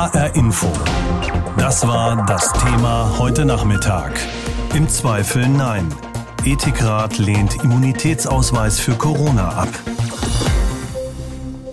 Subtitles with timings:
[0.00, 0.72] HR Info.
[1.58, 4.18] Das war das Thema heute Nachmittag.
[4.74, 5.94] Im Zweifel nein.
[6.42, 9.68] Ethikrat lehnt Immunitätsausweis für Corona ab.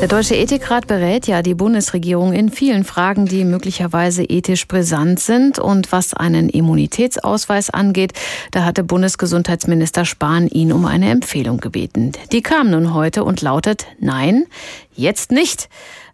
[0.01, 5.57] Der Deutsche Ethikrat berät ja die Bundesregierung in vielen Fragen, die möglicherweise ethisch brisant sind.
[5.57, 8.11] Und was einen Immunitätsausweis angeht,
[8.51, 12.11] da hatte Bundesgesundheitsminister Spahn ihn um eine Empfehlung gebeten.
[12.33, 14.47] Die kam nun heute und lautet Nein,
[14.93, 15.69] jetzt nicht,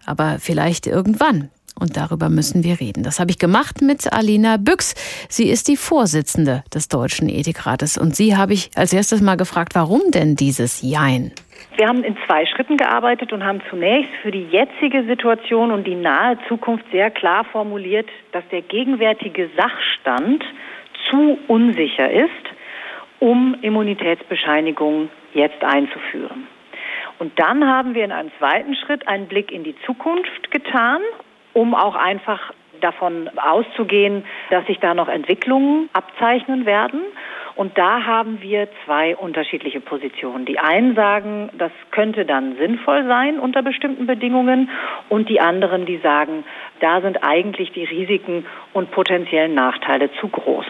[0.05, 1.49] aber vielleicht irgendwann.
[1.79, 3.03] Und darüber müssen wir reden.
[3.03, 4.93] Das habe ich gemacht mit Alina Büchs.
[5.29, 7.97] Sie ist die Vorsitzende des Deutschen Ethikrates.
[7.97, 11.31] Und sie habe ich als erstes mal gefragt, warum denn dieses Jein?
[11.77, 15.95] Wir haben in zwei Schritten gearbeitet und haben zunächst für die jetzige Situation und die
[15.95, 20.43] nahe Zukunft sehr klar formuliert, dass der gegenwärtige Sachstand
[21.09, 22.29] zu unsicher ist,
[23.19, 26.47] um Immunitätsbescheinigungen jetzt einzuführen.
[27.19, 31.01] Und dann haben wir in einem zweiten Schritt einen Blick in die Zukunft getan,
[31.53, 37.01] um auch einfach davon auszugehen, dass sich da noch Entwicklungen abzeichnen werden.
[37.55, 40.45] Und da haben wir zwei unterschiedliche Positionen.
[40.45, 44.69] Die einen sagen, das könnte dann sinnvoll sein unter bestimmten Bedingungen
[45.09, 46.43] und die anderen, die sagen,
[46.79, 50.65] da sind eigentlich die Risiken und potenziellen Nachteile zu groß.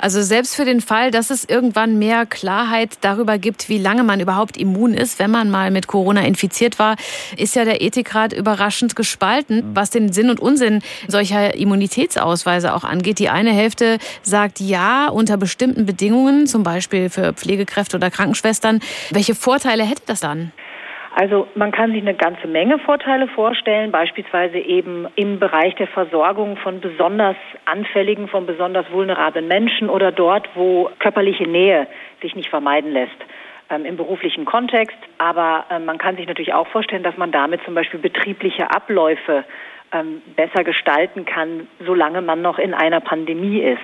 [0.00, 4.20] Also selbst für den Fall, dass es irgendwann mehr Klarheit darüber gibt, wie lange man
[4.20, 6.96] überhaupt immun ist, wenn man mal mit Corona infiziert war,
[7.36, 13.18] ist ja der Ethikrat überraschend gespalten, was den Sinn und Unsinn solcher Immunitätsausweise auch angeht.
[13.18, 16.13] Die eine Hälfte sagt ja unter bestimmten Bedingungen,
[16.46, 18.80] zum Beispiel für Pflegekräfte oder Krankenschwestern.
[19.10, 20.52] Welche Vorteile hätte das dann?
[21.16, 26.56] Also man kann sich eine ganze Menge Vorteile vorstellen, beispielsweise eben im Bereich der Versorgung
[26.56, 31.86] von besonders anfälligen, von besonders vulnerablen Menschen oder dort, wo körperliche Nähe
[32.20, 33.16] sich nicht vermeiden lässt
[33.70, 34.96] ähm, im beruflichen Kontext.
[35.18, 39.44] Aber äh, man kann sich natürlich auch vorstellen, dass man damit zum Beispiel betriebliche Abläufe
[39.94, 43.78] ähm, besser gestalten kann, solange man noch in einer Pandemie ist.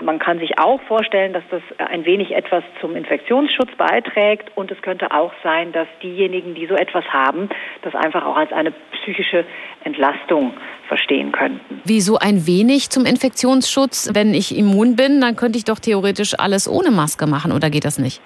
[0.00, 4.80] Man kann sich auch vorstellen, dass das ein wenig etwas zum Infektionsschutz beiträgt und es
[4.80, 7.48] könnte auch sein, dass diejenigen, die so etwas haben,
[7.82, 9.44] das einfach auch als eine psychische
[9.82, 10.52] Entlastung
[10.86, 11.82] verstehen könnten.
[11.84, 14.10] Wieso ein wenig zum Infektionsschutz?
[14.14, 17.84] Wenn ich immun bin, dann könnte ich doch theoretisch alles ohne Maske machen oder geht
[17.84, 18.22] das nicht?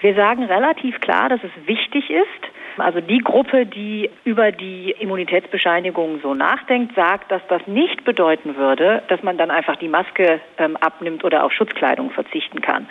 [0.00, 6.20] Wir sagen relativ klar, dass es wichtig ist, also die Gruppe, die über die Immunitätsbescheinigung
[6.22, 10.76] so nachdenkt, sagt, dass das nicht bedeuten würde, dass man dann einfach die Maske ähm,
[10.76, 12.86] abnimmt oder auf Schutzkleidung verzichten kann.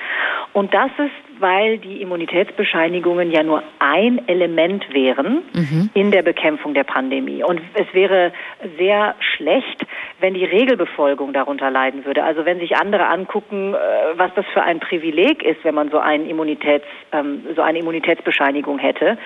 [0.54, 5.90] Und das ist, weil die Immunitätsbescheinigungen ja nur ein Element wären mhm.
[5.94, 7.44] in der Bekämpfung der Pandemie.
[7.44, 8.32] Und es wäre
[8.78, 9.86] sehr schlecht,
[10.20, 12.24] wenn die Regelbefolgung darunter leiden würde.
[12.24, 13.78] Also wenn sich andere angucken, äh,
[14.18, 18.80] was das für ein Privileg ist, wenn man so, ein Immunitäts, ähm, so eine Immunitätsbescheinigung
[18.80, 19.18] hätte,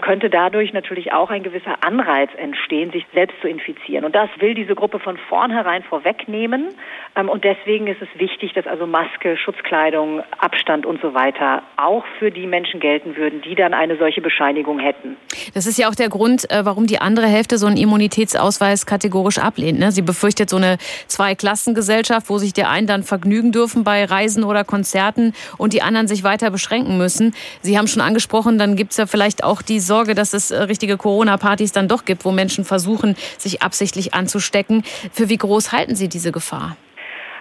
[0.00, 4.04] könnte dadurch natürlich auch ein gewisser Anreiz entstehen, sich selbst zu infizieren.
[4.04, 6.70] Und das will diese Gruppe von vornherein vorwegnehmen.
[7.14, 12.04] Ähm, und deswegen ist es wichtig, dass also Maske, Schutzkleidung, Abstand und so weiter auch
[12.18, 15.16] für die Menschen gelten würden, die dann eine solche Bescheinigung hätten.
[15.54, 19.38] Das ist ja auch der Grund, äh, warum die andere Hälfte so einen Immunitätsausweis kategorisch
[19.38, 19.78] ablehnt.
[19.78, 19.92] Ne?
[19.92, 24.64] Sie befürchtet so eine Zweiklassengesellschaft, wo sich die einen dann vergnügen dürfen bei Reisen oder
[24.64, 27.34] Konzerten und die anderen sich weiter beschränken müssen.
[27.62, 30.62] Sie haben schon angesprochen, dann gibt es ja vielleicht auch die Sorge, dass es äh,
[30.62, 34.82] richtige Corona-Partys dann doch gibt, wo Menschen versuchen, sich absichtlich anzustecken.
[35.12, 36.76] Für wie groß halten Sie diese Gefahr?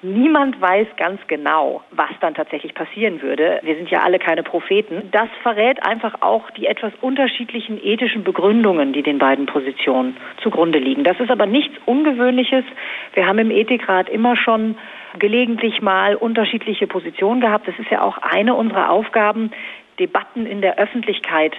[0.02, 3.60] Niemand weiß ganz genau, was dann tatsächlich passieren würde.
[3.64, 5.10] Wir sind ja alle keine Propheten.
[5.12, 11.04] Das verrät einfach auch die etwas unterschiedlichen ethischen Begründungen, die den beiden Positionen zugrunde liegen.
[11.04, 12.64] Das ist aber nichts Ungewöhnliches.
[13.14, 14.76] Wir haben im Ethikrat immer schon
[15.18, 17.68] gelegentlich mal unterschiedliche Positionen gehabt.
[17.68, 19.50] Das ist ja auch eine unserer Aufgaben,
[19.98, 21.54] Debatten in der Öffentlichkeit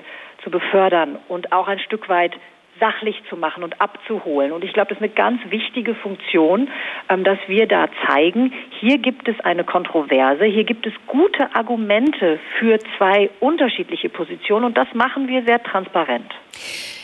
[0.47, 2.33] zu befördern und auch ein Stück weit
[2.79, 4.53] sachlich zu machen und abzuholen.
[4.53, 6.69] Und ich glaube, das ist eine ganz wichtige Funktion,
[7.09, 12.39] ähm, dass wir da zeigen, hier gibt es eine Kontroverse, hier gibt es gute Argumente
[12.59, 16.33] für zwei unterschiedliche Positionen und das machen wir sehr transparent.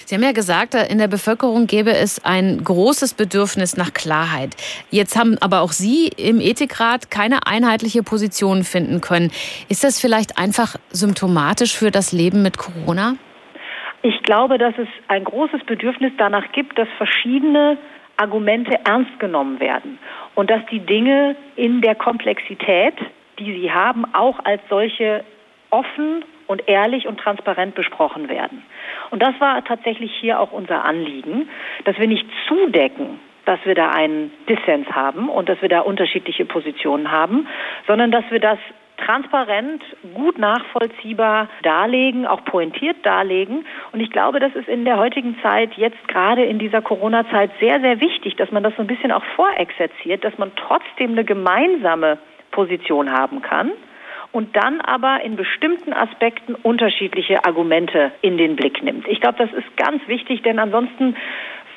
[0.04, 4.56] Sie haben ja gesagt, in der Bevölkerung gäbe es ein großes Bedürfnis nach Klarheit.
[4.90, 9.30] Jetzt haben aber auch Sie im Ethikrat keine einheitliche Position finden können.
[9.70, 13.14] Ist das vielleicht einfach symptomatisch für das Leben mit Corona?
[14.02, 17.78] Ich glaube, dass es ein großes Bedürfnis danach gibt, dass verschiedene
[18.16, 19.98] Argumente ernst genommen werden
[20.34, 22.94] und dass die Dinge in der Komplexität,
[23.38, 25.24] die sie haben, auch als solche
[25.70, 28.62] offen und ehrlich und transparent besprochen werden.
[29.10, 31.48] Und das war tatsächlich hier auch unser Anliegen,
[31.84, 36.44] dass wir nicht zudecken, dass wir da einen Dissens haben und dass wir da unterschiedliche
[36.44, 37.46] Positionen haben,
[37.86, 38.58] sondern dass wir das
[39.04, 39.82] transparent,
[40.14, 43.66] gut nachvollziehbar darlegen, auch pointiert darlegen.
[43.92, 47.80] Und ich glaube, das ist in der heutigen Zeit, jetzt gerade in dieser Corona-Zeit, sehr,
[47.80, 52.18] sehr wichtig, dass man das so ein bisschen auch vorexerziert, dass man trotzdem eine gemeinsame
[52.50, 53.72] Position haben kann
[54.32, 59.06] und dann aber in bestimmten Aspekten unterschiedliche Argumente in den Blick nimmt.
[59.06, 61.16] Ich glaube, das ist ganz wichtig, denn ansonsten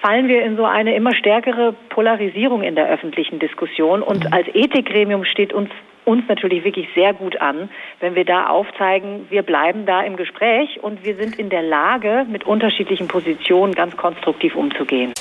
[0.02, 4.02] fallen wir in so eine immer stärkere Polarisierung in der öffentlichen Diskussion.
[4.02, 4.34] Und mhm.
[4.34, 5.70] als Ethikgremium steht uns
[6.06, 7.70] uns natürlich wirklich sehr gut an,
[8.00, 12.26] wenn wir da aufzeigen, wir bleiben da im Gespräch und wir sind in der Lage,
[12.30, 15.14] mit unterschiedlichen Positionen ganz konstruktiv umzugehen.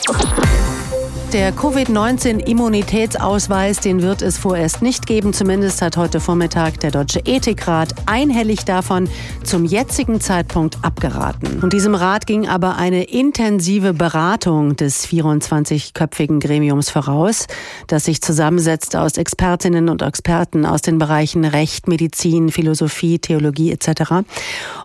[1.35, 5.33] Der Covid-19-Immunitätsausweis, den wird es vorerst nicht geben.
[5.33, 9.09] Zumindest hat heute Vormittag der Deutsche Ethikrat einhellig davon
[9.43, 11.59] zum jetzigen Zeitpunkt abgeraten.
[11.61, 17.49] Und diesem Rat ging aber eine intensive Beratung des 24-köpfigen Gremiums voraus,
[17.89, 24.23] das sich zusammensetzt aus Expertinnen und Experten aus den Bereichen Recht, Medizin, Philosophie, Theologie etc.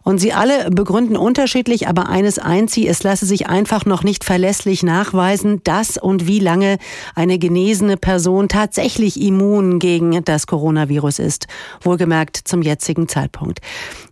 [0.01, 4.23] Und sie alle begründen unterschiedlich, aber eines eint sie, es lasse sich einfach noch nicht
[4.23, 6.77] verlässlich nachweisen, dass und wie lange
[7.15, 11.47] eine genesene Person tatsächlich immun gegen das Coronavirus ist.
[11.81, 13.59] Wohlgemerkt zum jetzigen Zeitpunkt.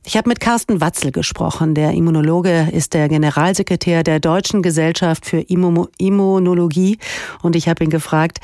[0.05, 1.75] Ich habe mit Carsten Watzel gesprochen.
[1.75, 6.97] Der Immunologe ist der Generalsekretär der Deutschen Gesellschaft für Immunologie.
[7.41, 8.39] Und ich habe ihn gefragt,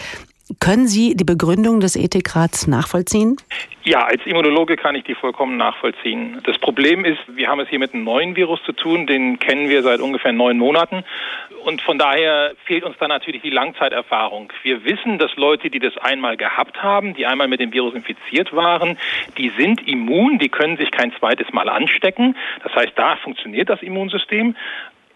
[0.60, 3.38] können Sie die Begründung des Ethikrats nachvollziehen?
[3.84, 6.42] Ja, als Immunologe kann ich die vollkommen nachvollziehen.
[6.44, 9.70] Das Problem ist, wir haben es hier mit einem neuen Virus zu tun, den kennen
[9.70, 11.04] wir seit ungefähr neun Monaten.
[11.64, 14.52] Und von daher fehlt uns da natürlich die Langzeiterfahrung.
[14.64, 18.54] Wir wissen, dass Leute, die das einmal gehabt haben, die einmal mit dem Virus infiziert
[18.54, 18.98] waren,
[19.38, 22.36] die sind immun, die können sich kein zweites Mal anstecken.
[22.64, 24.58] Das heißt, da funktioniert das Immunsystem.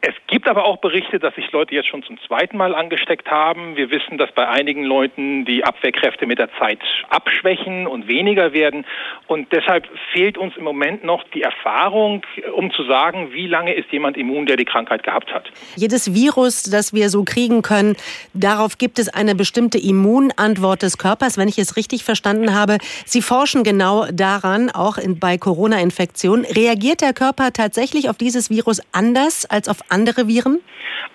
[0.07, 3.75] Es gibt aber auch Berichte, dass sich Leute jetzt schon zum zweiten Mal angesteckt haben.
[3.75, 8.85] Wir wissen, dass bei einigen Leuten die Abwehrkräfte mit der Zeit abschwächen und weniger werden.
[9.27, 12.21] Und deshalb fehlt uns im Moment noch die Erfahrung,
[12.55, 15.51] um zu sagen, wie lange ist jemand immun, der die Krankheit gehabt hat.
[15.75, 17.97] Jedes Virus, das wir so kriegen können,
[18.33, 22.77] darauf gibt es eine bestimmte Immunantwort des Körpers, wenn ich es richtig verstanden habe.
[23.05, 26.45] Sie forschen genau daran, auch in, bei Corona-Infektionen.
[26.45, 30.59] Reagiert der Körper tatsächlich auf dieses Virus anders als auf andere Viren?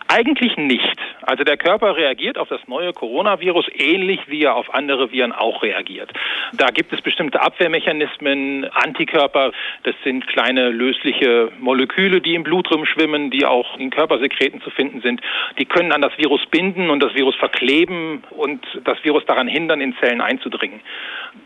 [0.08, 0.98] Eigentlich nicht.
[1.22, 5.62] Also der Körper reagiert auf das neue Coronavirus ähnlich wie er auf andere Viren auch
[5.62, 6.12] reagiert.
[6.52, 9.52] Da gibt es bestimmte Abwehrmechanismen, Antikörper,
[9.84, 15.00] das sind kleine lösliche Moleküle, die im Blut rumschwimmen, die auch in Körpersekreten zu finden
[15.00, 15.20] sind.
[15.58, 19.80] Die können an das Virus binden und das Virus verkleben und das Virus daran hindern,
[19.80, 20.80] in Zellen einzudringen.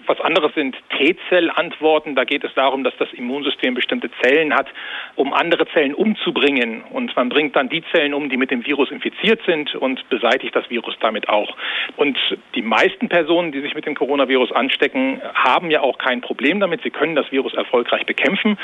[0.06, 2.14] Was anderes sind T-Zellantworten.
[2.14, 4.66] Da geht es darum, dass das Immunsystem bestimmte Zellen hat,
[5.14, 6.82] um andere Zellen umzubringen.
[6.90, 10.54] Und man bringt dann die Zellen um, die mit dem Virus infiziert sind und beseitigt
[10.54, 11.56] das Virus damit auch.
[11.96, 12.18] Und
[12.54, 16.82] die meisten Personen, die sich mit dem Coronavirus anstecken, haben ja auch kein Problem damit.
[16.82, 18.58] Sie können das Virus erfolgreich bekämpfen.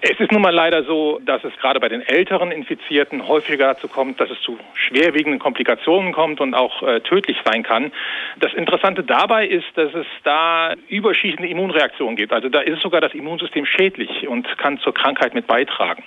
[0.00, 3.88] Es ist nun mal leider so, dass es gerade bei den älteren Infizierten häufiger dazu
[3.88, 7.92] kommt, dass es zu schwerwiegenden Komplikationen kommt und auch äh, tödlich sein kann.
[8.40, 12.32] Das Interessante dabei ist, dass es da überschießende Immunreaktionen gibt.
[12.32, 16.02] Also da ist sogar das Immunsystem schädlich und kann zur Krankheit mit beitragen.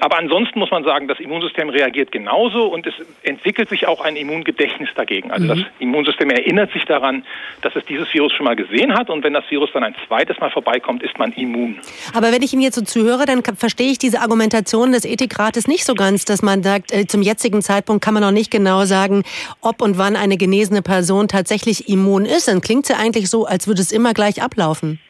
[0.00, 1.31] Aber ansonsten muss man sagen, das Immunsystem
[1.70, 5.30] reagiert genauso und es entwickelt sich auch ein Immungedächtnis dagegen.
[5.30, 5.48] Also mhm.
[5.48, 7.24] das Immunsystem erinnert sich daran,
[7.62, 10.38] dass es dieses Virus schon mal gesehen hat und wenn das Virus dann ein zweites
[10.40, 11.78] Mal vorbeikommt, ist man immun.
[12.14, 15.84] Aber wenn ich Ihnen jetzt so zuhöre, dann verstehe ich diese Argumentation des Ethikrates nicht
[15.84, 19.22] so ganz, dass man sagt, äh, zum jetzigen Zeitpunkt kann man noch nicht genau sagen,
[19.60, 22.48] ob und wann eine genesene Person tatsächlich immun ist.
[22.48, 25.00] Dann klingt es ja eigentlich so, als würde es immer gleich ablaufen.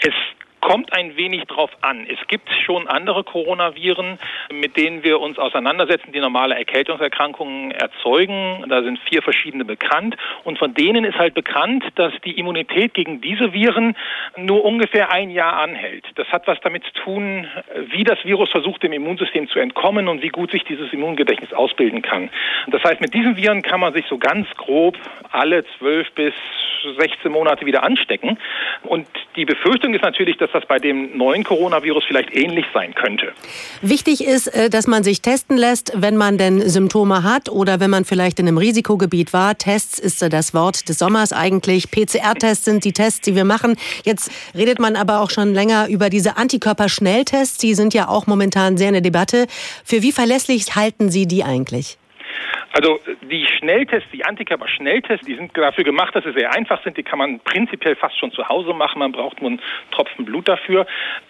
[0.00, 0.14] Es
[0.62, 2.06] kommt ein wenig drauf an.
[2.08, 4.18] Es gibt schon andere Coronaviren,
[4.52, 8.64] mit denen wir uns auseinandersetzen, die normale Erkältungserkrankungen erzeugen.
[8.68, 10.16] Da sind vier verschiedene bekannt.
[10.44, 13.96] Und von denen ist halt bekannt, dass die Immunität gegen diese Viren
[14.36, 16.04] nur ungefähr ein Jahr anhält.
[16.14, 17.46] Das hat was damit zu tun,
[17.90, 22.02] wie das Virus versucht, dem Immunsystem zu entkommen und wie gut sich dieses Immungedächtnis ausbilden
[22.02, 22.30] kann.
[22.68, 24.96] Das heißt, mit diesen Viren kann man sich so ganz grob
[25.32, 26.34] alle zwölf bis
[26.98, 28.38] 16 Monate wieder anstecken.
[28.82, 33.32] Und die Befürchtung ist natürlich, dass das bei dem neuen Coronavirus vielleicht ähnlich sein könnte.
[33.80, 37.90] Wichtig ist, äh, dass man sich testen lässt, wenn man denn Symptome hat oder wenn
[37.90, 39.56] man vielleicht in einem Risikogebiet war.
[39.56, 41.90] Tests ist das Wort des Sommers eigentlich.
[41.90, 43.76] PCR-Tests sind die Tests, die wir machen.
[44.04, 47.58] Jetzt redet man aber auch schon länger über diese Antikörperschnelltests.
[47.58, 49.46] Die sind ja auch momentan sehr in der Debatte.
[49.84, 51.98] Für wie verlässlich halten Sie die eigentlich?
[52.72, 56.96] Also die Schnelltests, die Antikörper-Schnelltests, die sind dafür gemacht, dass sie sehr einfach sind.
[56.96, 58.98] Die kann man prinzipiell fast schon zu Hause machen.
[59.00, 59.60] Man braucht nur einen
[59.90, 60.86] Tropfen Blut dafür.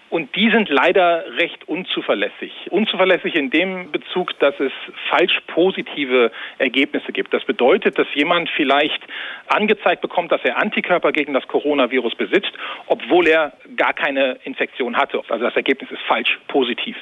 [0.08, 2.52] Und die sind leider recht unzuverlässig.
[2.70, 4.70] Unzuverlässig in dem Bezug, dass es
[5.08, 7.32] falsch positive Ergebnisse gibt.
[7.32, 9.02] Das bedeutet, dass jemand vielleicht
[9.48, 12.52] angezeigt bekommt, dass er Antikörper gegen das Coronavirus besitzt,
[12.86, 15.22] obwohl er gar keine Infektion hatte.
[15.28, 16.96] Also das Ergebnis ist falsch positiv.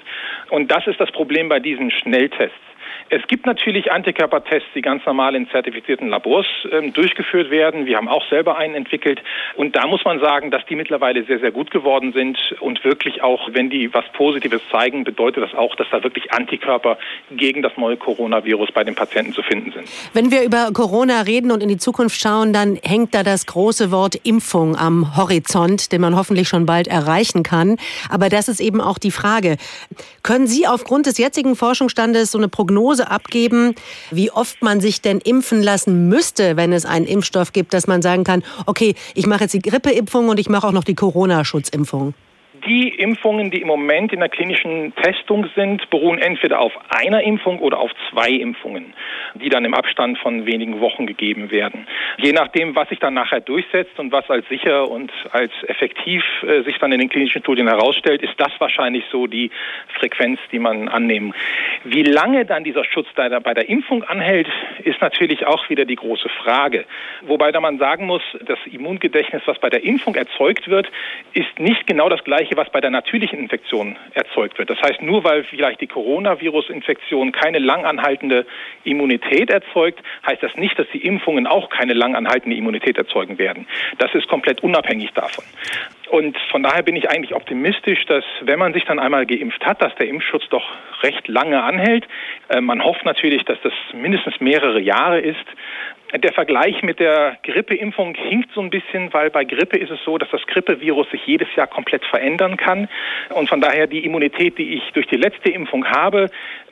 [0.51, 2.70] Und das ist das Problem bei diesen Schnelltests.
[3.13, 7.85] Es gibt natürlich Antikörpertests, die ganz normal in zertifizierten Labors ähm, durchgeführt werden.
[7.85, 9.21] Wir haben auch selber einen entwickelt.
[9.57, 12.39] Und da muss man sagen, dass die mittlerweile sehr, sehr gut geworden sind.
[12.61, 16.99] Und wirklich auch, wenn die was Positives zeigen, bedeutet das auch, dass da wirklich Antikörper
[17.33, 19.89] gegen das neue Coronavirus bei den Patienten zu finden sind.
[20.13, 23.91] Wenn wir über Corona reden und in die Zukunft schauen, dann hängt da das große
[23.91, 27.77] Wort Impfung am Horizont, den man hoffentlich schon bald erreichen kann.
[28.09, 29.57] Aber das ist eben auch die Frage.
[30.23, 33.75] Können Sie aufgrund des jetzigen Forschungsstandes so eine Prognose Prognose abgeben,
[34.11, 38.03] wie oft man sich denn impfen lassen müsste, wenn es einen Impfstoff gibt, dass man
[38.03, 42.15] sagen kann, okay, ich mache jetzt die Grippeimpfung und ich mache auch noch die Corona-Schutzimpfung?
[42.67, 47.59] Die Impfungen, die im Moment in der klinischen Testung sind, beruhen entweder auf einer Impfung
[47.61, 48.93] oder auf zwei Impfungen,
[49.35, 51.87] die dann im Abstand von wenigen Wochen gegeben werden.
[52.19, 56.63] Je nachdem, was sich dann nachher durchsetzt und was als sicher und als effektiv äh,
[56.63, 59.51] sich dann in den klinischen Studien herausstellt, ist das wahrscheinlich so die
[59.99, 61.33] Frequenz, die man annehmen.
[61.85, 64.49] Wie lange dann dieser Schutz bei der Impfung anhält,
[64.85, 66.85] ist natürlich auch wieder die große Frage.
[67.23, 70.91] Wobei da man sagen muss, das Immungedächtnis, was bei der Impfung erzeugt wird,
[71.33, 74.71] ist nicht genau das gleiche Gleiche, was bei der natürlichen Infektion erzeugt wird.
[74.71, 78.47] Das heißt, nur weil vielleicht die Coronavirus-Infektion keine langanhaltende
[78.85, 83.67] Immunität erzeugt, heißt das nicht, dass die Impfungen auch keine langanhaltende Immunität erzeugen werden.
[83.99, 85.45] Das ist komplett unabhängig davon.
[86.11, 89.81] Und von daher bin ich eigentlich optimistisch, dass wenn man sich dann einmal geimpft hat,
[89.81, 90.69] dass der Impfschutz doch
[91.05, 92.07] recht lange anhält.
[92.49, 95.47] Äh, man hofft natürlich, dass das mindestens mehrere Jahre ist.
[96.13, 100.19] Der Vergleich mit der Grippeimpfung hinkt so ein bisschen, weil bei Grippe ist es so,
[100.19, 102.89] dass das Grippevirus sich jedes Jahr komplett verändern kann.
[103.29, 106.27] Und von daher die Immunität, die ich durch die letzte Impfung habe,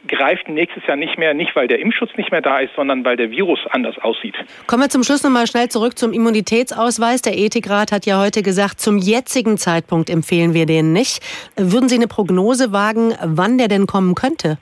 [0.07, 3.17] greift nächstes Jahr nicht mehr, nicht weil der Impfschutz nicht mehr da ist, sondern weil
[3.17, 4.35] der Virus anders aussieht.
[4.67, 7.23] Kommen wir zum Schluss noch mal schnell zurück zum Immunitätsausweis.
[7.23, 11.23] Der Ethikrat hat ja heute gesagt, zum jetzigen Zeitpunkt empfehlen wir den nicht.
[11.57, 14.59] Würden Sie eine Prognose wagen, wann der denn kommen könnte?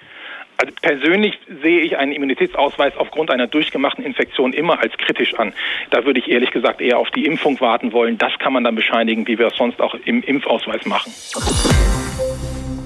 [0.59, 5.53] Also persönlich sehe ich einen Immunitätsausweis aufgrund einer durchgemachten Infektion immer als kritisch an.
[5.91, 8.17] Da würde ich ehrlich gesagt eher auf die Impfung warten wollen.
[8.17, 11.13] Das kann man dann bescheinigen, wie wir es sonst auch im Impfausweis machen.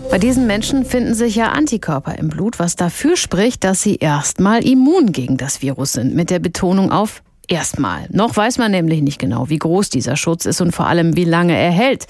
[0.09, 4.64] Bei diesen Menschen finden sich ja Antikörper im Blut, was dafür spricht, dass sie erstmal
[4.64, 8.07] immun gegen das Virus sind, mit der Betonung auf Erstmal.
[8.11, 11.25] Noch weiß man nämlich nicht genau, wie groß dieser Schutz ist und vor allem, wie
[11.25, 12.07] lange er hält.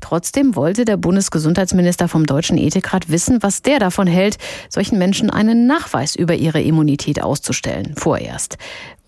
[0.00, 4.36] Trotzdem wollte der Bundesgesundheitsminister vom Deutschen Ethikrat wissen, was der davon hält,
[4.68, 7.94] solchen Menschen einen Nachweis über ihre Immunität auszustellen.
[7.96, 8.58] Vorerst.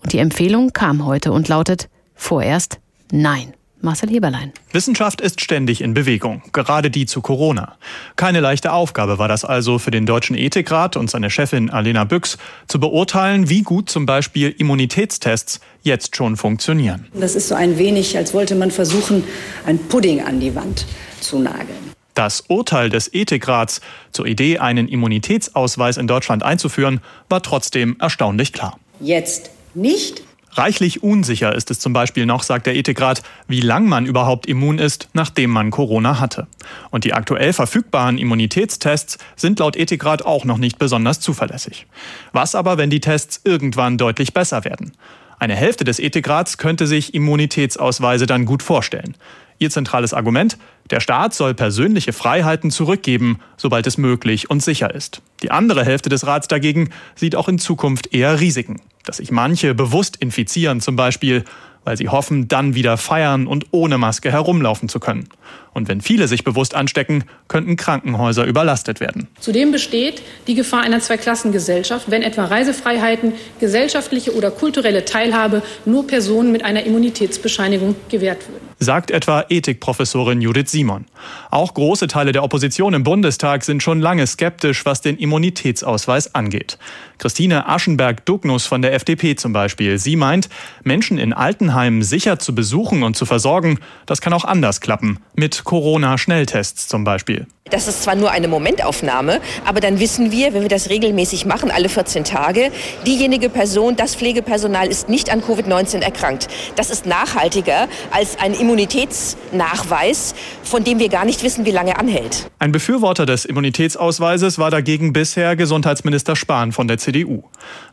[0.01, 2.79] Und die Empfehlung kam heute und lautet vorerst
[3.11, 3.53] Nein.
[3.83, 4.53] Marcel Heberlein.
[4.71, 7.75] Wissenschaft ist ständig in Bewegung, gerade die zu Corona.
[8.15, 12.37] Keine leichte Aufgabe war das also für den Deutschen Ethikrat und seine Chefin Alena Büchs,
[12.67, 17.07] zu beurteilen, wie gut zum Beispiel Immunitätstests jetzt schon funktionieren.
[17.13, 19.25] Das ist so ein wenig, als wollte man versuchen,
[19.65, 20.85] ein Pudding an die Wand
[21.19, 21.91] zu nageln.
[22.13, 28.79] Das Urteil des Ethikrats zur Idee, einen Immunitätsausweis in Deutschland einzuführen, war trotzdem erstaunlich klar.
[29.01, 30.23] Jetzt nicht
[30.55, 34.77] Reichlich unsicher ist es zum Beispiel noch, sagt der Ethikrat, wie lang man überhaupt immun
[34.77, 36.47] ist, nachdem man Corona hatte.
[36.91, 41.87] Und die aktuell verfügbaren Immunitätstests sind laut Ethikrat auch noch nicht besonders zuverlässig.
[42.33, 44.93] Was aber, wenn die Tests irgendwann deutlich besser werden?
[45.39, 49.15] Eine Hälfte des Ethikrats könnte sich Immunitätsausweise dann gut vorstellen.
[49.57, 50.57] Ihr zentrales Argument,
[50.89, 55.21] der Staat soll persönliche Freiheiten zurückgeben, sobald es möglich und sicher ist.
[55.41, 58.81] Die andere Hälfte des Rats dagegen sieht auch in Zukunft eher Risiken.
[59.05, 61.43] Dass sich manche bewusst infizieren zum Beispiel,
[61.83, 65.29] weil sie hoffen, dann wieder feiern und ohne Maske herumlaufen zu können.
[65.73, 69.27] Und wenn viele sich bewusst anstecken, könnten Krankenhäuser überlastet werden.
[69.39, 76.51] Zudem besteht die Gefahr einer Zweiklassengesellschaft, wenn etwa Reisefreiheiten, gesellschaftliche oder kulturelle Teilhabe nur Personen
[76.51, 78.73] mit einer Immunitätsbescheinigung gewährt würden.
[78.79, 81.05] Sagt etwa Ethikprofessorin Judith Simon.
[81.51, 86.77] Auch große Teile der Opposition im Bundestag sind schon lange skeptisch, was den Immunitätsausweis angeht.
[87.17, 89.97] Christine Aschenberg-Dugnus von der FDP zum Beispiel.
[89.97, 90.49] Sie meint,
[90.83, 95.19] Menschen in Altenheimen sicher zu besuchen und zu versorgen, das kann auch anders klappen.
[95.35, 97.47] Mit Corona-Schnelltests zum Beispiel.
[97.69, 101.71] Das ist zwar nur eine Momentaufnahme, aber dann wissen wir, wenn wir das regelmäßig machen,
[101.71, 102.71] alle 14 Tage,
[103.07, 106.49] diejenige Person, das Pflegepersonal ist nicht an Covid-19 erkrankt.
[106.75, 111.97] Das ist nachhaltiger als ein Immun Immunitätsnachweis, von dem wir gar nicht wissen, wie lange
[111.99, 112.49] anhält.
[112.57, 117.43] Ein Befürworter des Immunitätsausweises war dagegen bisher Gesundheitsminister Spahn von der CDU.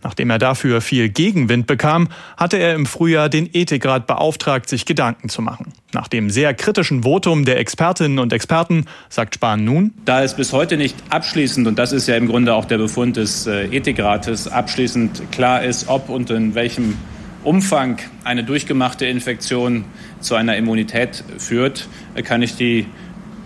[0.02, 5.28] Nachdem er dafür viel Gegenwind bekam, hatte er im Frühjahr den Ethikrat beauftragt, sich Gedanken
[5.28, 5.72] zu machen.
[5.92, 10.52] Nach dem sehr kritischen Votum der Expertinnen und Experten sagt Spahn nun, da es bis
[10.52, 14.46] heute nicht abschließend, und das ist ja im Grunde auch der Befund des äh, Ethikrates,
[14.46, 16.96] abschließend klar ist, ob und in welchem
[17.42, 19.84] Umfang eine durchgemachte Infektion
[20.20, 21.88] zu einer Immunität führt,
[22.22, 22.86] kann ich die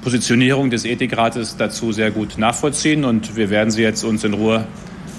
[0.03, 4.67] Positionierung des Ethikrates dazu sehr gut nachvollziehen und wir werden sie jetzt uns in Ruhe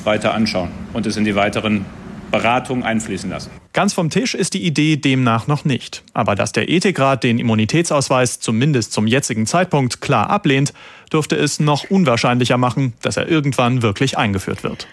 [0.03, 1.86] weiter anschauen und es in die weiteren
[2.29, 3.50] Beratungen einfließen lassen.
[3.75, 6.01] Ganz vom Tisch ist die Idee demnach noch nicht.
[6.13, 10.72] Aber dass der Ethikrat den Immunitätsausweis zumindest zum jetzigen Zeitpunkt klar ablehnt,
[11.12, 14.88] dürfte es noch unwahrscheinlicher machen, dass er irgendwann wirklich eingeführt wird.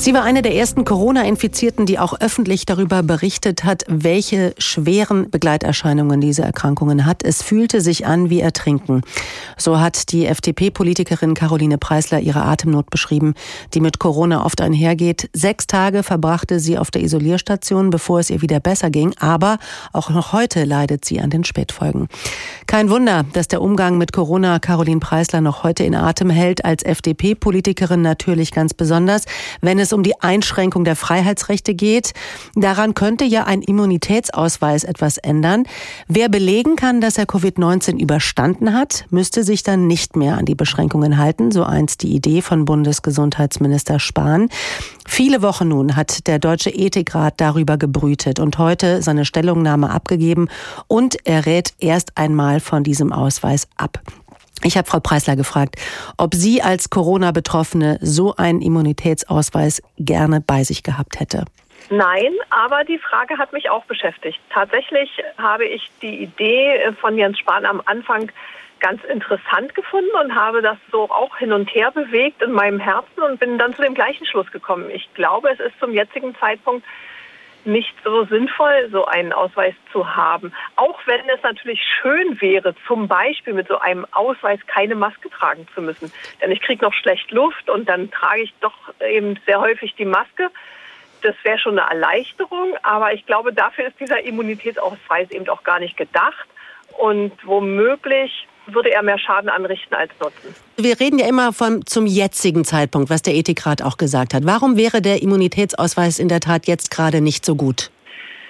[0.00, 6.20] Sie war eine der ersten Corona-Infizierten, die auch öffentlich darüber berichtet hat, welche schweren Begleiterscheinungen
[6.20, 7.24] diese Erkrankungen hat.
[7.24, 9.02] Es fühlte sich an wie Ertrinken.
[9.56, 13.34] So hat die FDP-Politikerin Caroline Preisler ihre Atemnot beschrieben,
[13.74, 15.30] die mit Corona oft einhergeht.
[15.32, 19.14] Sechs Tage verbrachte sie auf der Isolierstation, bevor es ihr wieder besser ging.
[19.18, 19.58] Aber
[19.92, 22.06] auch noch heute leidet sie an den Spätfolgen.
[22.68, 26.84] Kein Wunder, dass der Umgang mit Corona Caroline Preisler noch heute in Atem hält, als
[26.84, 29.24] FDP-Politikerin natürlich ganz besonders,
[29.60, 32.12] wenn es es um die Einschränkung der Freiheitsrechte geht.
[32.54, 35.64] Daran könnte ja ein Immunitätsausweis etwas ändern.
[36.06, 40.54] Wer belegen kann, dass er Covid-19 überstanden hat, müsste sich dann nicht mehr an die
[40.54, 44.48] Beschränkungen halten, so einst die Idee von Bundesgesundheitsminister Spahn.
[45.06, 50.48] Viele Wochen nun hat der Deutsche Ethikrat darüber gebrütet und heute seine Stellungnahme abgegeben
[50.86, 54.02] und er rät erst einmal von diesem Ausweis ab.
[54.64, 55.76] Ich habe Frau Preisler gefragt,
[56.16, 61.44] ob sie als Corona-Betroffene so einen Immunitätsausweis gerne bei sich gehabt hätte.
[61.90, 64.38] Nein, aber die Frage hat mich auch beschäftigt.
[64.50, 68.30] Tatsächlich habe ich die Idee von Jens Spahn am Anfang
[68.80, 73.22] ganz interessant gefunden und habe das so auch hin und her bewegt in meinem Herzen
[73.22, 74.90] und bin dann zu dem gleichen Schluss gekommen.
[74.90, 76.84] Ich glaube, es ist zum jetzigen Zeitpunkt
[77.64, 80.52] nicht so sinnvoll, so einen Ausweis zu haben.
[80.76, 85.66] Auch wenn es natürlich schön wäre, zum Beispiel mit so einem Ausweis keine Maske tragen
[85.74, 86.12] zu müssen.
[86.40, 90.04] Denn ich kriege noch schlecht Luft und dann trage ich doch eben sehr häufig die
[90.04, 90.50] Maske.
[91.22, 95.80] Das wäre schon eine Erleichterung, aber ich glaube, dafür ist dieser Immunitätsausweis eben auch gar
[95.80, 96.48] nicht gedacht.
[96.96, 100.54] Und womöglich würde er mehr Schaden anrichten als Nutzen.
[100.76, 104.44] Wir reden ja immer von zum jetzigen Zeitpunkt, was der Ethikrat auch gesagt hat.
[104.44, 107.90] Warum wäre der Immunitätsausweis in der Tat jetzt gerade nicht so gut?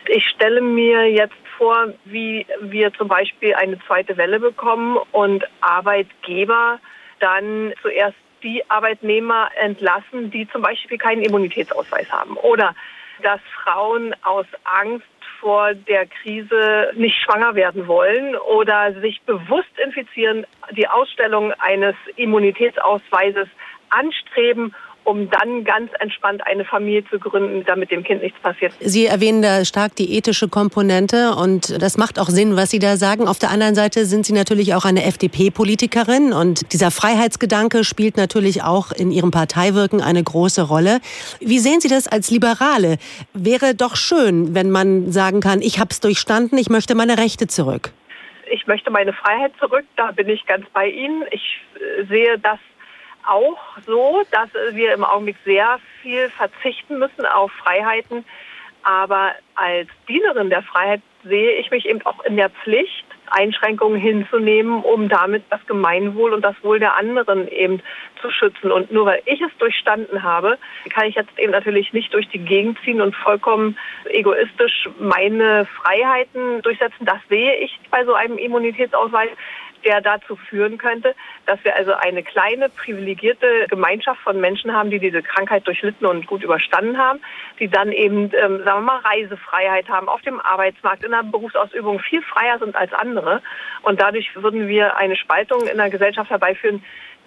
[0.08, 6.78] Ich stelle mir jetzt vor, wie wir zum Beispiel eine zweite Welle bekommen und Arbeitgeber
[7.20, 12.36] dann zuerst die Arbeitnehmer entlassen, die zum Beispiel keinen Immunitätsausweis haben.
[12.36, 12.74] Oder
[13.22, 15.06] dass Frauen aus Angst
[15.40, 23.48] vor der Krise nicht schwanger werden wollen oder sich bewusst infizieren, die Ausstellung eines Immunitätsausweises
[23.90, 24.74] anstreben
[25.08, 28.74] um dann ganz entspannt eine Familie zu gründen, damit dem Kind nichts passiert.
[28.80, 32.98] Sie erwähnen da stark die ethische Komponente und das macht auch Sinn, was Sie da
[32.98, 33.26] sagen.
[33.26, 38.62] Auf der anderen Seite sind Sie natürlich auch eine FDP-Politikerin und dieser Freiheitsgedanke spielt natürlich
[38.62, 41.00] auch in Ihrem Parteiwirken eine große Rolle.
[41.40, 42.98] Wie sehen Sie das als Liberale?
[43.32, 47.46] Wäre doch schön, wenn man sagen kann, ich habe es durchstanden, ich möchte meine Rechte
[47.46, 47.92] zurück.
[48.50, 51.24] Ich möchte meine Freiheit zurück, da bin ich ganz bei Ihnen.
[51.30, 52.58] Ich äh, sehe das
[53.28, 58.24] auch so, dass wir im Augenblick sehr viel verzichten müssen auf Freiheiten.
[58.82, 64.82] Aber als Dienerin der Freiheit sehe ich mich eben auch in der Pflicht, Einschränkungen hinzunehmen,
[64.82, 67.82] um damit das Gemeinwohl und das Wohl der anderen eben
[68.22, 68.72] zu schützen.
[68.72, 70.58] Und nur weil ich es durchstanden habe,
[70.90, 76.62] kann ich jetzt eben natürlich nicht durch die Gegend ziehen und vollkommen egoistisch meine Freiheiten
[76.62, 77.04] durchsetzen.
[77.04, 79.30] Das sehe ich bei so einem Immunitätsausweis
[79.84, 81.14] der dazu führen könnte,
[81.46, 86.26] dass wir also eine kleine privilegierte Gemeinschaft von Menschen haben, die diese Krankheit durchlitten und
[86.26, 87.20] gut überstanden haben,
[87.58, 92.00] die dann eben, ähm, sagen wir mal, Reisefreiheit haben auf dem Arbeitsmarkt, in der Berufsausübung
[92.00, 93.42] viel freier sind als andere.
[93.82, 96.84] Und dadurch würden wir eine Spaltung in der Gesellschaft herbeiführen,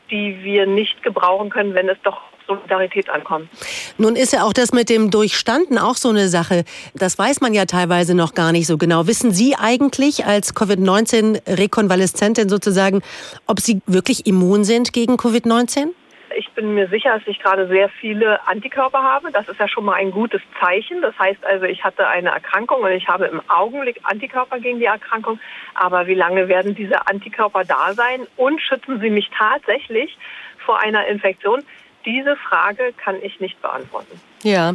[0.10, 2.22] die wir nicht gebrauchen können, wenn es doch
[2.56, 3.50] Solidarität ankommt.
[3.98, 6.64] Nun ist ja auch das mit dem Durchstanden auch so eine Sache.
[6.96, 9.08] Das weiß man ja teilweise noch gar nicht so genau.
[9.08, 13.02] Wissen Sie eigentlich als Covid-19-Rekonvaleszentin sozusagen,
[13.48, 15.90] ob Sie wirklich immun sind gegen Covid-19?
[16.38, 19.32] Ich bin mir sicher, dass ich gerade sehr viele Antikörper habe.
[19.32, 21.02] Das ist ja schon mal ein gutes Zeichen.
[21.02, 24.86] Das heißt also, ich hatte eine Erkrankung und ich habe im Augenblick Antikörper gegen die
[24.86, 25.40] Erkrankung.
[25.76, 30.18] Aber wie lange werden diese Antikörper da sein und schützen sie mich tatsächlich
[30.66, 31.64] vor einer Infektion?
[32.06, 34.20] Diese Frage kann ich nicht beantworten.
[34.44, 34.74] Ja,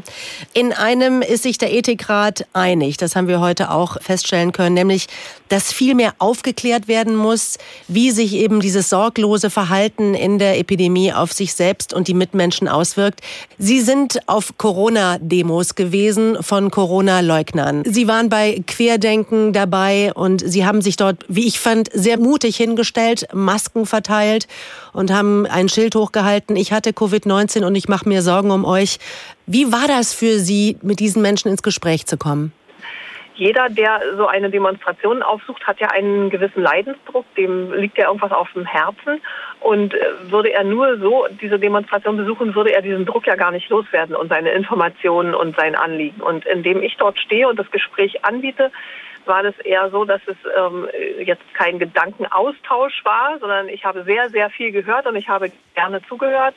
[0.52, 5.08] in einem ist sich der Ethikrat einig, das haben wir heute auch feststellen können, nämlich,
[5.48, 11.12] dass viel mehr aufgeklärt werden muss, wie sich eben dieses sorglose Verhalten in der Epidemie
[11.12, 13.20] auf sich selbst und die Mitmenschen auswirkt.
[13.58, 17.82] Sie sind auf Corona-Demos gewesen von Corona-Leugnern.
[17.86, 22.56] Sie waren bei Querdenken dabei und Sie haben sich dort, wie ich fand, sehr mutig
[22.56, 24.46] hingestellt, Masken verteilt
[24.92, 28.98] und haben ein Schild hochgehalten, ich hatte Covid-19 und ich mache mir Sorgen um euch.
[29.46, 32.52] Wie war das für Sie, mit diesen Menschen ins Gespräch zu kommen?
[33.36, 38.32] Jeder, der so eine Demonstration aufsucht, hat ja einen gewissen Leidensdruck, dem liegt ja irgendwas
[38.32, 39.20] auf dem Herzen.
[39.60, 39.98] Und äh,
[40.30, 44.16] würde er nur so diese Demonstration besuchen, würde er diesen Druck ja gar nicht loswerden
[44.16, 46.22] und seine Informationen und sein Anliegen.
[46.22, 48.72] Und indem ich dort stehe und das Gespräch anbiete,
[49.26, 50.88] war das eher so, dass es ähm,
[51.22, 56.00] jetzt kein Gedankenaustausch war, sondern ich habe sehr, sehr viel gehört und ich habe gerne
[56.08, 56.54] zugehört.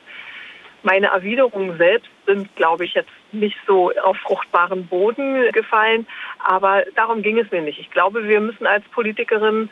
[0.82, 6.06] Meine Erwiderungen selbst sind, glaube ich, jetzt nicht so auf fruchtbaren Boden gefallen.
[6.38, 7.78] Aber darum ging es mir nicht.
[7.78, 9.70] Ich glaube, wir müssen als Politikerinnen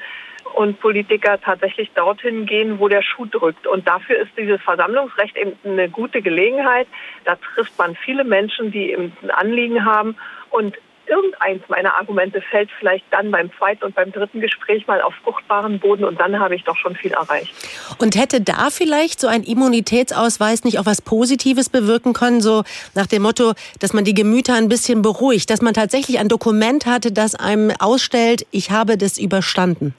[0.55, 3.66] und Politiker tatsächlich dorthin gehen, wo der Schuh drückt.
[3.66, 6.87] Und dafür ist dieses Versammlungsrecht eben eine gute Gelegenheit.
[7.25, 10.16] Da trifft man viele Menschen, die eben ein Anliegen haben.
[10.51, 10.77] Und
[11.09, 15.81] irgendeins meiner Argumente fällt vielleicht dann beim zweiten und beim dritten Gespräch mal auf fruchtbaren
[15.81, 17.53] Boden und dann habe ich doch schon viel erreicht.
[17.99, 23.07] Und hätte da vielleicht so ein Immunitätsausweis nicht auch was Positives bewirken können, so nach
[23.07, 27.12] dem Motto, dass man die Gemüter ein bisschen beruhigt, dass man tatsächlich ein Dokument hatte,
[27.12, 29.94] das einem ausstellt, ich habe das überstanden?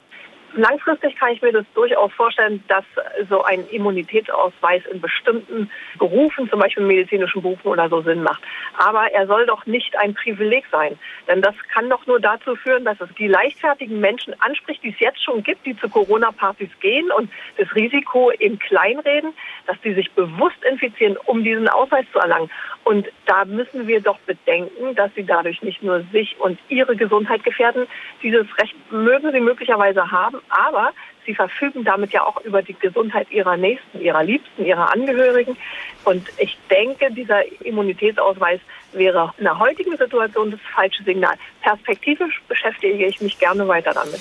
[0.54, 2.84] Langfristig kann ich mir das durchaus vorstellen, dass
[3.28, 8.42] so ein Immunitätsausweis in bestimmten Berufen, zum Beispiel medizinischen Berufen oder so, Sinn macht.
[8.76, 10.98] Aber er soll doch nicht ein Privileg sein.
[11.28, 14.98] Denn das kann doch nur dazu führen, dass es die leichtfertigen Menschen anspricht, die es
[14.98, 19.32] jetzt schon gibt, die zu Corona-Partys gehen und das Risiko eben kleinreden,
[19.66, 22.50] dass die sich bewusst infizieren, um diesen Ausweis zu erlangen.
[22.90, 27.44] Und da müssen wir doch bedenken, dass sie dadurch nicht nur sich und ihre Gesundheit
[27.44, 27.86] gefährden.
[28.20, 30.90] Dieses Recht mögen sie möglicherweise haben, aber
[31.24, 35.56] sie verfügen damit ja auch über die Gesundheit ihrer Nächsten, ihrer Liebsten, ihrer Angehörigen.
[36.04, 38.58] Und ich denke, dieser Immunitätsausweis
[38.92, 41.36] wäre in der heutigen Situation das falsche Signal.
[41.62, 44.18] Perspektivisch beschäftige ich mich gerne weiter damit.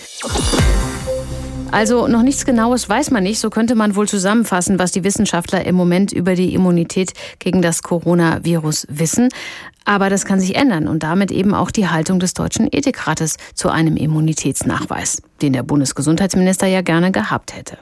[1.72, 3.40] Also noch nichts Genaues weiß man nicht.
[3.40, 7.84] So könnte man wohl zusammenfassen, was die Wissenschaftler im Moment über die Immunität gegen das
[7.84, 9.30] Coronavirus wissen.
[9.86, 13.70] Aber das kann sich ändern und damit eben auch die Haltung des Deutschen Ethikrates zu
[13.70, 17.78] einem Immunitätsnachweis, den der Bundesgesundheitsminister ja gerne gehabt hätte.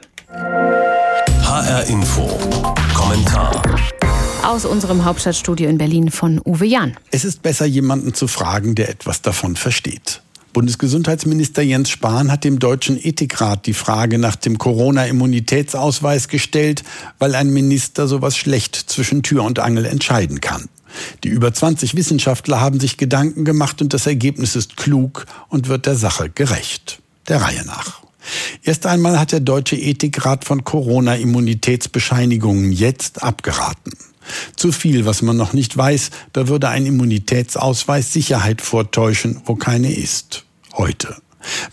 [1.42, 2.28] HR Info.
[2.94, 3.62] Kommentar.
[4.44, 6.96] Aus unserem Hauptstadtstudio in Berlin von Uwe Jan.
[7.10, 10.22] Es ist besser, jemanden zu fragen, der etwas davon versteht.
[10.58, 16.82] Bundesgesundheitsminister Jens Spahn hat dem Deutschen Ethikrat die Frage nach dem Corona-Immunitätsausweis gestellt,
[17.20, 20.68] weil ein Minister sowas schlecht zwischen Tür und Angel entscheiden kann.
[21.22, 25.86] Die über 20 Wissenschaftler haben sich Gedanken gemacht und das Ergebnis ist klug und wird
[25.86, 26.98] der Sache gerecht.
[27.28, 28.02] Der Reihe nach.
[28.64, 33.92] Erst einmal hat der Deutsche Ethikrat von Corona-Immunitätsbescheinigungen jetzt abgeraten.
[34.56, 39.94] Zu viel, was man noch nicht weiß, da würde ein Immunitätsausweis Sicherheit vortäuschen, wo keine
[39.94, 40.46] ist.
[40.78, 41.16] Heute.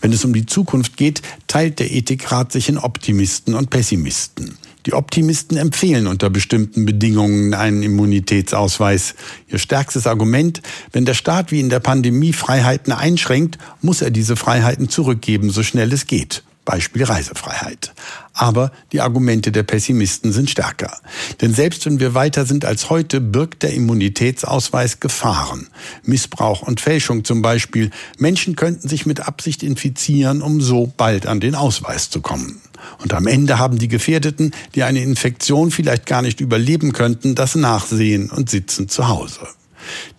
[0.00, 4.58] Wenn es um die Zukunft geht, teilt der Ethikrat sich in Optimisten und Pessimisten.
[4.84, 9.14] Die Optimisten empfehlen unter bestimmten Bedingungen einen Immunitätsausweis.
[9.48, 14.34] Ihr stärkstes Argument, wenn der Staat wie in der Pandemie Freiheiten einschränkt, muss er diese
[14.34, 16.42] Freiheiten zurückgeben, so schnell es geht.
[16.66, 17.94] Beispiel Reisefreiheit.
[18.34, 20.98] Aber die Argumente der Pessimisten sind stärker.
[21.40, 25.68] Denn selbst wenn wir weiter sind als heute, birgt der Immunitätsausweis Gefahren.
[26.02, 27.90] Missbrauch und Fälschung zum Beispiel.
[28.18, 32.60] Menschen könnten sich mit Absicht infizieren, um so bald an den Ausweis zu kommen.
[32.98, 37.54] Und am Ende haben die Gefährdeten, die eine Infektion vielleicht gar nicht überleben könnten, das
[37.54, 39.40] Nachsehen und sitzen zu Hause.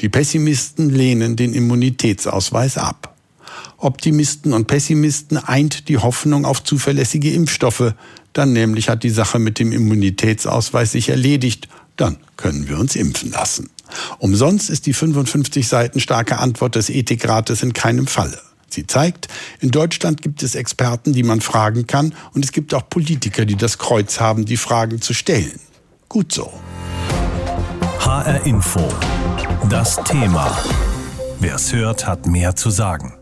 [0.02, 3.17] Die Pessimisten lehnen den Immunitätsausweis ab.
[3.78, 7.94] Optimisten und Pessimisten eint die Hoffnung auf zuverlässige Impfstoffe.
[8.34, 11.68] Dann nämlich hat die Sache mit dem Immunitätsausweis sich erledigt.
[11.96, 13.70] Dann können wir uns impfen lassen.
[14.20, 18.40] Umsonst ist die 55 Seiten starke Antwort des Ethikrates in keinem Falle.
[18.70, 19.28] Sie zeigt,
[19.60, 23.56] in Deutschland gibt es Experten, die man fragen kann, und es gibt auch Politiker, die
[23.56, 25.60] das Kreuz haben, die Fragen zu stellen.
[26.10, 26.52] Gut so.
[28.00, 28.88] HR Info.
[29.70, 30.56] Das Thema.
[31.40, 33.17] Wer es hört, hat mehr zu sagen.